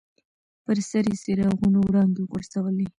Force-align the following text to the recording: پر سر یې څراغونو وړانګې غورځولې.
پر 0.63 0.77
سر 0.89 1.03
یې 1.11 1.17
څراغونو 1.23 1.77
وړانګې 1.81 2.23
غورځولې. 2.29 2.87